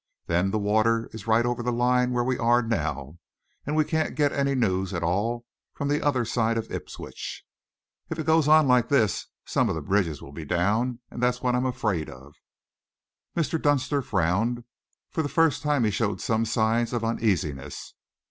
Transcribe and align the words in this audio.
Then 0.25 0.49
the 0.49 0.57
water 0.57 1.11
is 1.13 1.27
right 1.27 1.45
over 1.45 1.61
the 1.61 1.71
line 1.71 2.11
where 2.11 2.23
we 2.23 2.35
are 2.39 2.63
now, 2.63 3.19
and 3.67 3.75
we 3.75 3.85
can't 3.85 4.15
get 4.15 4.31
any 4.31 4.55
news 4.55 4.95
at 4.95 5.03
all 5.03 5.45
from 5.75 5.89
the 5.89 6.01
other 6.01 6.25
side 6.25 6.57
of 6.57 6.71
Ipswich. 6.71 7.43
If 8.09 8.17
it 8.17 8.25
goes 8.25 8.47
on 8.47 8.67
like 8.67 8.89
this, 8.89 9.27
some 9.45 9.69
of 9.69 9.75
the 9.75 9.81
bridges 9.83 10.19
will 10.19 10.31
be 10.31 10.43
down; 10.43 11.01
that's 11.11 11.43
what 11.43 11.53
I'm 11.53 11.67
afraid 11.67 12.09
of." 12.09 12.33
Mr. 13.37 13.61
Dunster 13.61 14.01
frowned. 14.01 14.63
For 15.11 15.21
the 15.21 15.29
first 15.29 15.61
time 15.61 15.83
he 15.83 15.91
showed 15.91 16.19
some 16.19 16.45
signs 16.45 16.93
of 16.93 17.03
uneasiness. 17.05 17.93